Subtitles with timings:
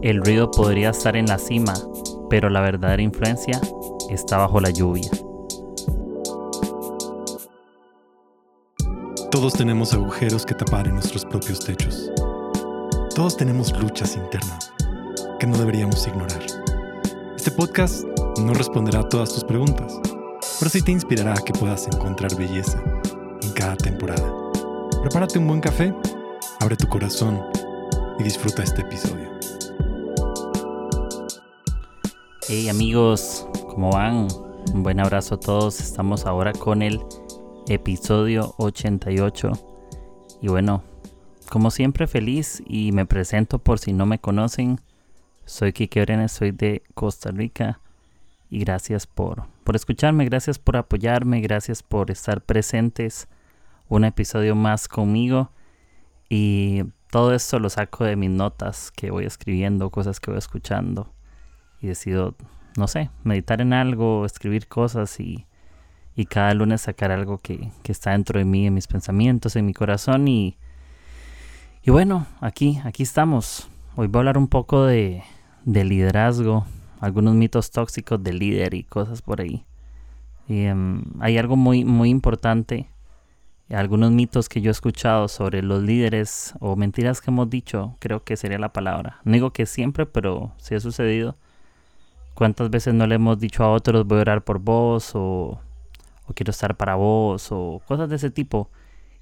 [0.00, 1.74] El ruido podría estar en la cima,
[2.30, 3.60] pero la verdadera influencia
[4.08, 5.10] está bajo la lluvia.
[9.32, 12.12] Todos tenemos agujeros que tapar en nuestros propios techos.
[13.12, 14.72] Todos tenemos luchas internas
[15.40, 16.46] que no deberíamos ignorar.
[17.36, 18.04] Este podcast
[18.40, 19.98] no responderá a todas tus preguntas,
[20.60, 22.80] pero sí te inspirará a que puedas encontrar belleza
[23.42, 24.32] en cada temporada.
[25.02, 25.92] Prepárate un buen café,
[26.60, 27.42] abre tu corazón
[28.20, 29.27] y disfruta este episodio.
[32.50, 34.26] Hey amigos, ¿cómo van?
[34.72, 35.80] Un buen abrazo a todos.
[35.80, 36.98] Estamos ahora con el
[37.68, 39.52] episodio 88.
[40.40, 40.82] Y bueno,
[41.50, 44.80] como siempre feliz y me presento por si no me conocen.
[45.44, 47.80] Soy Kike Brenes, soy de Costa Rica.
[48.48, 53.28] Y gracias por, por escucharme, gracias por apoyarme, gracias por estar presentes.
[53.90, 55.50] Un episodio más conmigo.
[56.30, 61.12] Y todo esto lo saco de mis notas que voy escribiendo, cosas que voy escuchando.
[61.80, 62.34] Y decido,
[62.76, 65.46] no sé, meditar en algo, escribir cosas y,
[66.16, 69.66] y cada lunes sacar algo que, que, está dentro de mí, en mis pensamientos, en
[69.66, 70.28] mi corazón.
[70.28, 70.56] Y,
[71.82, 73.68] y bueno, aquí, aquí estamos.
[73.96, 75.22] Hoy voy a hablar un poco de,
[75.64, 76.66] de liderazgo,
[77.00, 79.64] algunos mitos tóxicos de líder y cosas por ahí.
[80.48, 82.88] Y, um, hay algo muy, muy importante
[83.76, 88.24] algunos mitos que yo he escuchado sobre los líderes o mentiras que hemos dicho, creo
[88.24, 89.20] que sería la palabra.
[89.24, 91.36] No digo que siempre, pero sí ha sucedido.
[92.38, 95.58] ¿Cuántas veces no le hemos dicho a otros voy a orar por vos o,
[96.24, 98.70] o quiero estar para vos o cosas de ese tipo?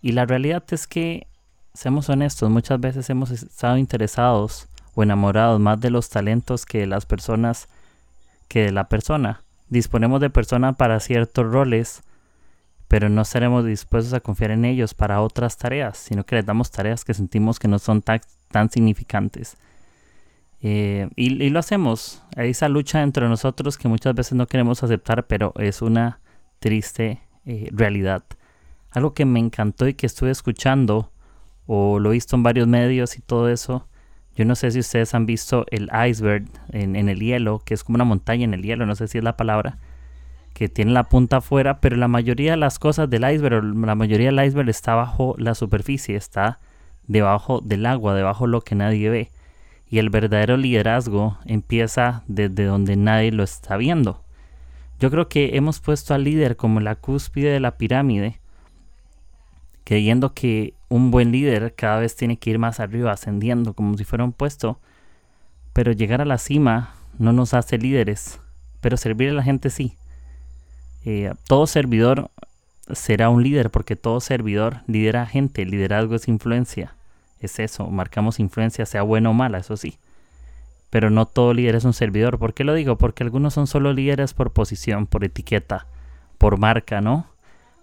[0.00, 1.26] Y la realidad es que,
[1.74, 6.86] seamos honestos, muchas veces hemos estado interesados o enamorados más de los talentos que de
[6.86, 7.68] las personas
[8.46, 9.42] que de la persona.
[9.68, 12.04] Disponemos de personas para ciertos roles
[12.86, 16.70] pero no estaremos dispuestos a confiar en ellos para otras tareas, sino que les damos
[16.70, 18.20] tareas que sentimos que no son tan,
[18.52, 19.56] tan significantes.
[20.62, 22.22] Eh, y, lo hacemos.
[22.36, 26.20] Hay esa lucha entre nosotros que muchas veces no queremos aceptar, pero es una
[26.58, 28.24] triste eh, realidad.
[28.90, 31.12] Algo que me encantó y que estuve escuchando,
[31.66, 33.86] o lo he visto en varios medios y todo eso.
[34.36, 37.96] Yo no sé si ustedes han visto el iceberg en, el hielo, que es como
[37.96, 39.78] una montaña en el hielo, no sé si es la palabra
[40.54, 44.32] que tiene la punta afuera, pero la mayoría de las cosas del iceberg, la mayoría
[44.32, 46.58] del iceberg está bajo la superficie, está
[47.06, 49.30] debajo del agua, debajo de lo que nadie ve.
[49.90, 54.22] Y el verdadero liderazgo empieza desde donde nadie lo está viendo.
[55.00, 58.40] Yo creo que hemos puesto al líder como la cúspide de la pirámide,
[59.84, 64.04] creyendo que un buen líder cada vez tiene que ir más arriba, ascendiendo como si
[64.04, 64.78] fuera un puesto.
[65.72, 68.40] Pero llegar a la cima no nos hace líderes,
[68.80, 69.96] pero servir a la gente sí.
[71.04, 72.30] Eh, todo servidor
[72.92, 75.64] será un líder porque todo servidor lidera gente.
[75.64, 76.94] liderazgo es influencia.
[77.40, 79.98] Es eso, marcamos influencia, sea buena o mala, eso sí.
[80.90, 82.38] Pero no todo líder es un servidor.
[82.38, 82.98] ¿Por qué lo digo?
[82.98, 85.86] Porque algunos son solo líderes por posición, por etiqueta,
[86.38, 87.26] por marca, ¿no?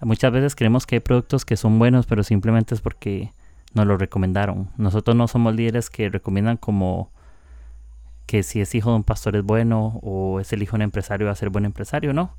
[0.00, 3.32] Muchas veces creemos que hay productos que son buenos, pero simplemente es porque
[3.74, 4.68] nos lo recomendaron.
[4.76, 7.10] Nosotros no somos líderes que recomiendan como
[8.26, 10.82] que si es hijo de un pastor es bueno o es el hijo de un
[10.82, 12.34] empresario va a ser buen empresario, ¿no?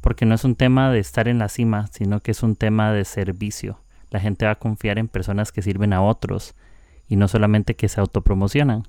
[0.00, 2.92] porque no es un tema de estar en la cima, sino que es un tema
[2.92, 3.80] de servicio.
[4.10, 6.54] La gente va a confiar en personas que sirven a otros
[7.08, 8.84] y no solamente que se autopromocionan.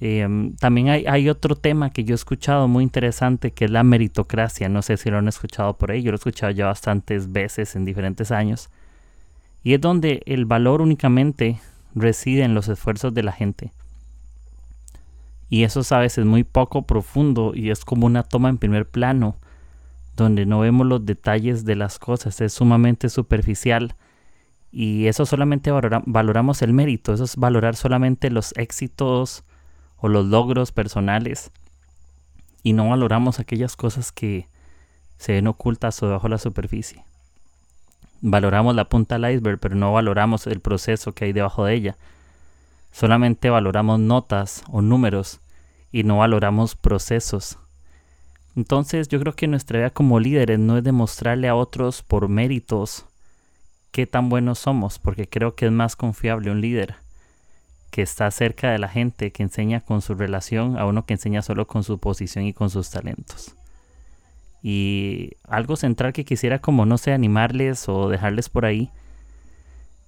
[0.00, 4.68] Em, también hay, otro tema que yo he escuchado muy interesante que es la meritocracia.
[4.68, 7.74] No sé si lo han escuchado por ahí, yo lo he escuchado ya bastantes veces
[7.74, 8.70] en diferentes años.
[9.64, 11.60] Y es donde el valor únicamente
[11.94, 13.72] reside en los esfuerzos de la gente.
[15.50, 18.88] Y eso a veces es muy poco profundo y es como una toma en primer
[18.88, 19.36] plano
[20.24, 23.94] donde no vemos los detalles de las cosas, es sumamente superficial
[24.70, 29.44] y eso solamente valoramos el mérito, eso es valorar solamente los éxitos
[29.96, 31.50] o los logros personales
[32.62, 34.46] y no valoramos aquellas cosas que
[35.16, 37.04] se ven ocultas o debajo la superficie.
[38.20, 41.96] Valoramos la punta del iceberg, pero no valoramos el proceso que hay debajo de ella.
[42.92, 45.40] Solamente valoramos notas o números
[45.92, 47.58] y no valoramos procesos
[48.58, 53.04] entonces yo creo que nuestra idea como líderes no es demostrarle a otros por méritos
[53.92, 56.96] qué tan buenos somos, porque creo que es más confiable un líder
[57.92, 61.40] que está cerca de la gente, que enseña con su relación, a uno que enseña
[61.40, 63.54] solo con su posición y con sus talentos.
[64.60, 68.90] Y algo central que quisiera como no sé animarles o dejarles por ahí,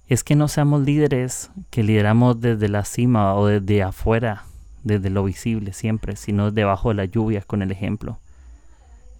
[0.09, 4.43] es que no seamos líderes que lideramos desde la cima o desde afuera,
[4.83, 8.19] desde lo visible siempre, sino debajo de la lluvia con el ejemplo.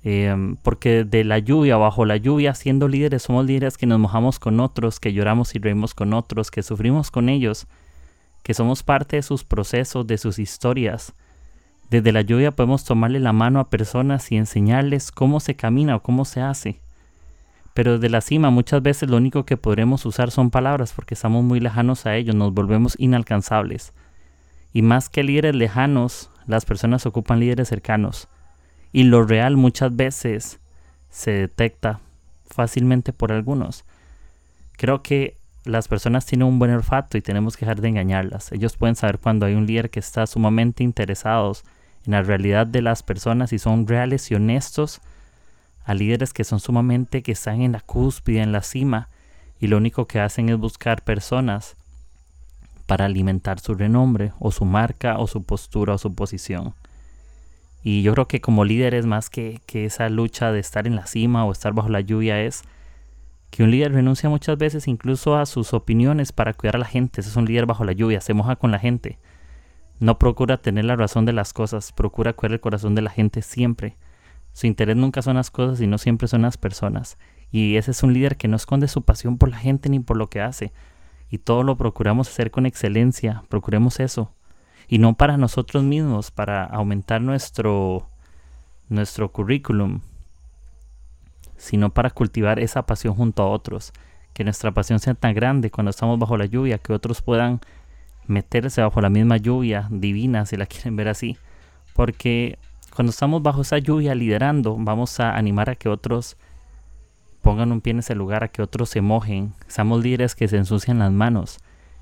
[0.04, 4.40] Em, porque de la lluvia, bajo la lluvia, siendo líderes, somos líderes que nos mojamos
[4.40, 7.68] con otros, que lloramos y reímos con otros, que sufrimos con ellos.
[8.44, 11.14] que somos parte de sus procesos, de sus historias.
[11.92, 16.02] Desde la lluvia podemos tomarle la mano a personas y enseñarles cómo se camina o
[16.02, 16.80] cómo se hace.
[17.74, 21.44] Pero desde la cima muchas veces lo único que podremos usar son palabras porque estamos
[21.44, 23.94] muy lejanos a ellos, nos volvemos inalcanzables.
[24.74, 28.28] Y más que líderes lejanos, las personas ocupan líderes cercanos.
[28.92, 30.60] Y lo real muchas veces
[31.10, 32.00] se detecta
[32.46, 33.86] fácilmente por algunos.
[34.78, 38.52] Creo que las personas tienen un buen olfato y tenemos que dejar de engañarlas.
[38.52, 41.64] Ellos pueden saber cuando hay un líder que está sumamente interesados
[42.06, 45.02] en la realidad de las personas y son reales y honestos
[45.86, 49.10] a líderes que son sumamente que están en la cúspide, en la cima
[49.60, 51.76] y lo único que hacen es buscar personas
[52.88, 56.74] para alimentar su renombre o su marca o su postura o su posición.
[57.84, 61.08] Y yo creo que como líderes más que, que esa lucha de estar en la
[61.08, 62.64] cima o estar bajo la lluvia es
[63.50, 67.22] que un líder renuncia muchas veces incluso a sus opiniones para cuidar a la gente.
[67.22, 69.20] Ese es un líder bajo la lluvia, se moja con la gente.
[70.00, 73.42] No procura tener la razón de las cosas, procura cuidar el corazón de la gente
[73.42, 73.98] siempre.
[74.54, 77.18] Su interés nunca son las cosas y no siempre son las personas.
[77.52, 80.18] Y ese es un líder que no esconde su pasión por la gente ni por
[80.18, 80.72] lo que hace.
[81.30, 84.34] Y todo lo procuramos hacer con excelencia, procuremos eso.
[84.92, 88.10] Y no para nosotros mismos, para aumentar nuestro,
[88.90, 90.02] nuestro currículum,
[91.56, 93.94] sino para cultivar esa pasión junto a otros.
[94.34, 97.62] Que nuestra pasión sea tan grande cuando estamos bajo la lluvia, que otros puedan
[98.28, 101.38] meterse bajo la misma lluvia divina, si la quieren ver así.
[101.94, 102.60] Porque
[102.94, 106.36] cuando estamos bajo esa lluvia liderando, vamos a animar a que otros
[107.42, 109.54] pongan un pie en ese lugar, a que otros se mojen.
[109.68, 111.60] Seamos líderes que se ensucian las manos.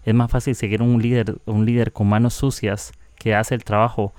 [0.09, 4.11] Es más fácil seguir un líder, un líder con manos sucias que hace el trabajo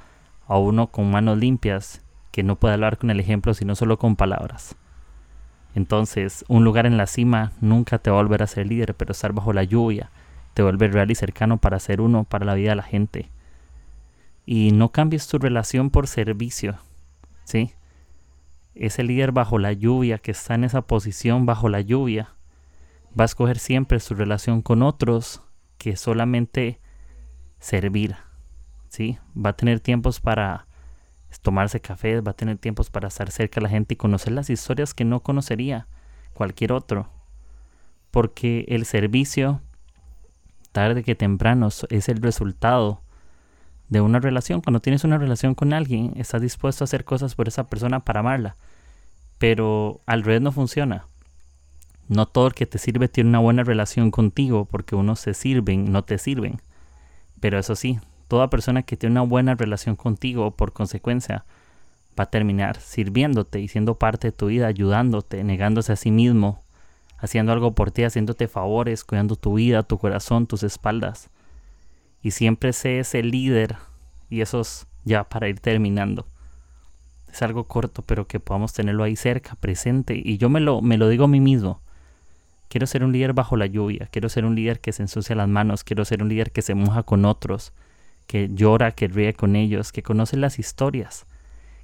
[0.47, 4.15] a uno con manos limpias que no puede hablar con el ejemplo sino solo con
[4.15, 4.77] palabras.
[5.75, 9.11] Entonces, un lugar en la cima nunca te va a volver a ser líder, pero
[9.11, 10.13] estar bajo la lluvia
[10.55, 13.29] te vuelve real y cercano para ser uno para la vida de la gente.
[14.47, 16.77] Y no cambies tu relación por servicio,
[17.43, 17.73] ¿sí?
[18.77, 22.29] Ese líder bajo la lluvia, que está en esa posición bajo la lluvia,
[23.19, 25.43] va a escoger siempre su relación con otros
[25.81, 26.79] que solamente
[27.59, 28.15] servir,
[28.91, 29.19] ¿sí?
[29.35, 30.67] Va a tener tiempos para
[31.41, 34.51] tomarse café, va a tener tiempos para estar cerca de la gente y conocer las
[34.51, 35.87] historias que no conocería
[36.35, 37.09] cualquier otro.
[38.11, 39.63] Porque el servicio,
[40.71, 43.01] tarde que temprano, es el resultado
[43.89, 44.61] de una relación.
[44.61, 48.21] Cuando tienes una relación con alguien, estás dispuesto a hacer cosas por esa persona para
[48.21, 48.57] amarla.
[49.39, 51.07] Pero al revés no funciona.
[52.11, 55.91] No todo el que te sirve tiene una buena relación contigo porque unos se sirven,
[55.91, 56.61] no te sirven.
[57.41, 61.45] Pero eso sí, Toda persona que tiene una buena relación contigo, por consecuencia,
[62.17, 66.63] va a terminar sirviéndote y siendo parte de tu vida, ayudándote, negándose a sí mismo,
[67.19, 71.29] haciendo algo por ti, haciéndote favores, cuidando tu vida, tu corazón, tus espaldas.
[72.23, 73.79] Y siempre sé ese líder,
[74.29, 76.25] y eso es ya para ir terminando.
[77.33, 80.15] Es algo corto, pero que podamos tenerlo ahí cerca, presente.
[80.25, 81.81] Y yo me lo, me lo digo a mí mismo.
[82.71, 85.49] Quiero ser un líder bajo la lluvia, quiero ser un líder que se ensucia las
[85.49, 87.73] manos, quiero ser un líder que se moja con otros,
[88.29, 91.27] que llora, que ríe con ellos, que conoce las historias,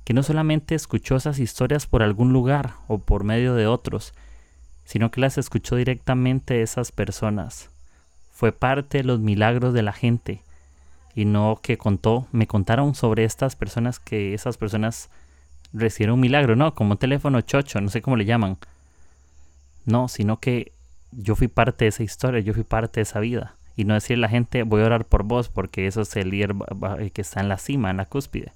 [0.04, 4.14] que no solamente escuchó esas historias por algún lugar o por medio de otros,
[4.84, 7.68] sino que las escuchó directamente de esas personas.
[8.30, 10.44] Fue parte de los milagros de la gente
[11.16, 15.10] y no que contó, me contaron sobre estas personas que esas personas
[15.72, 18.56] recibieron un milagro, no, como un teléfono chocho, no sé cómo le llaman.
[19.84, 20.75] No, sino que
[21.12, 24.24] yo fui parte de esa historia, yo fui parte de esa vida y no decirle
[24.24, 26.54] a la gente voy a orar por vos porque eso es el líder
[27.12, 28.52] que está en la cima, en la cúspide.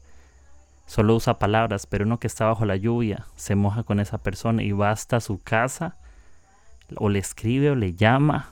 [0.87, 4.63] Solo usa palabras, pero uno que está bajo la lluvia se moja con esa persona
[4.63, 5.97] y va hasta su casa
[6.97, 8.49] o le escribe o le llama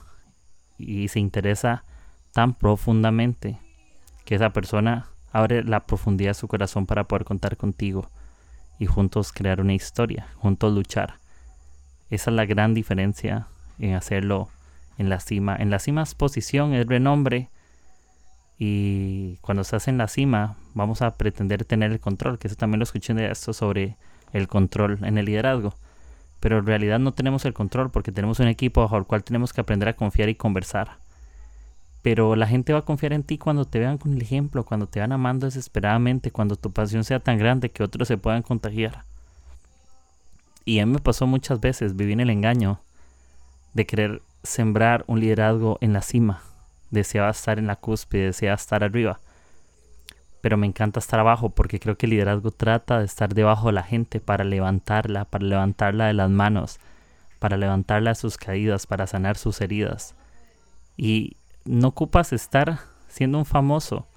[0.77, 1.83] y se interesa
[2.31, 3.59] tan profundamente
[4.23, 8.09] que esa persona abre la profundidad de su corazón para poder contar contigo
[8.79, 11.15] y juntos crear una historia, juntos luchar.
[12.09, 13.47] Esa es la gran diferencia
[13.79, 14.49] en hacerlo
[14.97, 15.55] en la cima.
[15.57, 17.49] En la cima es posición, es renombre.
[18.59, 22.79] Y cuando estás en la cima, vamos a pretender tener el control, que eso también
[22.79, 23.95] lo escuché de esto sobre
[24.33, 25.73] el control en el liderazgo.
[26.41, 29.53] Pero en realidad no tenemos el control porque tenemos un equipo bajo el cual tenemos
[29.53, 30.97] que aprender a confiar y conversar.
[32.01, 34.87] Pero la gente va a confiar en ti cuando te vean con el ejemplo, cuando
[34.87, 39.03] te van amando desesperadamente, cuando tu pasión sea tan grande que otros se puedan contagiar.
[40.65, 42.79] Y a mí me pasó muchas veces, viví en el engaño
[43.79, 46.41] de querer sembrar un liderazgo en la cima.
[46.91, 49.21] Deseaba estar en la cúspide, deseaba estar arriba.
[50.41, 53.73] Pero me encanta estar abajo porque creo que el liderazgo trata de estar debajo de
[53.73, 56.77] la gente para levantarla, para levantarla de las manos,
[57.39, 60.13] para levantarla de sus caídas, para sanar sus heridas.
[60.97, 64.07] Y no ocupas estar siendo un famoso.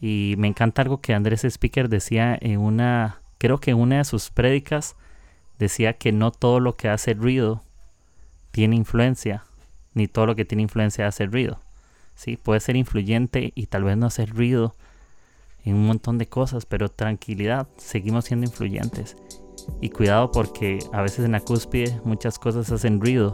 [0.00, 4.04] Y me encanta algo que Andrés Speaker decía en una, creo que en una de
[4.04, 4.96] sus prédicas,
[5.60, 7.62] decía que no todo lo que hace ruido
[8.50, 9.44] tiene influencia,
[9.94, 11.60] ni todo lo que tiene influencia hace ruido.
[12.14, 12.36] ¿sí?
[12.36, 14.74] Puede ser influyente y tal vez no hacer ruido
[15.64, 19.16] en un montón de cosas, pero tranquilidad, seguimos siendo influyentes.
[19.80, 23.32] Y cuidado porque a veces en la cúspide muchas cosas hacen ruido,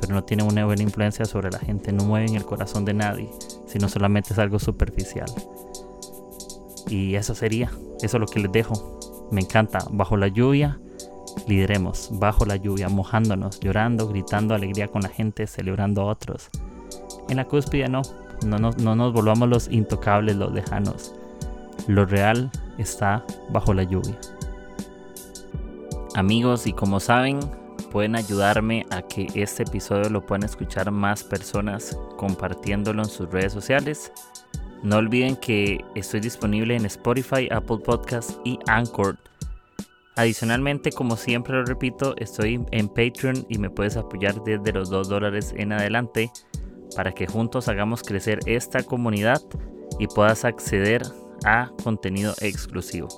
[0.00, 3.30] pero no tienen una buena influencia sobre la gente, no mueven el corazón de nadie,
[3.66, 5.30] sino solamente es algo superficial.
[6.88, 7.70] Y eso sería,
[8.02, 9.28] eso es lo que les dejo.
[9.30, 10.78] Me encanta, bajo la lluvia,
[11.46, 16.50] lideremos, bajo la lluvia, mojándonos, llorando, gritando alegría con la gente, celebrando a otros.
[17.28, 18.02] En la cúspide no,
[18.44, 21.14] no nos, no nos volvamos los intocables, los lejanos.
[21.86, 24.18] Lo real está bajo la lluvia.
[26.14, 27.40] Amigos, y como saben,
[27.90, 33.52] pueden ayudarme a que este episodio lo puedan escuchar más personas compartiéndolo en sus redes
[33.52, 34.12] sociales.
[34.82, 39.16] No olviden que estoy disponible en Spotify, Apple Podcasts y Anchor.
[40.16, 45.08] Adicionalmente, como siempre lo repito, estoy en Patreon y me puedes apoyar desde los 2
[45.08, 46.30] dólares en adelante
[46.94, 49.42] para que juntos hagamos crecer esta comunidad
[49.98, 51.02] y puedas acceder
[51.44, 53.08] a contenido exclusivo.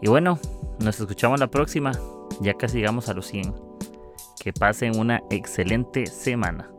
[0.00, 0.38] Y bueno,
[0.80, 1.92] nos escuchamos la próxima.
[2.40, 3.54] Ya casi llegamos a los 100.
[4.40, 6.70] Que pasen una excelente semana.